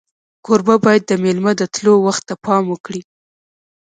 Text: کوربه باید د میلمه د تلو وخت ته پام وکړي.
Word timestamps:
کوربه 0.45 0.75
باید 0.85 1.03
د 1.07 1.11
میلمه 1.23 1.51
د 1.57 1.61
تلو 1.73 1.93
وخت 2.05 2.23
ته 2.29 2.33
پام 2.45 2.63
وکړي. 2.69 3.01